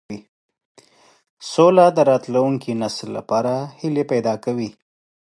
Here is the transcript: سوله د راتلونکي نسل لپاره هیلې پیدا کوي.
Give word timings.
سوله 1.51 1.85
د 1.97 1.99
راتلونکي 2.11 2.71
نسل 2.81 3.09
لپاره 3.17 3.53
هیلې 3.79 4.03
پیدا 4.11 4.33
کوي. 4.43 4.69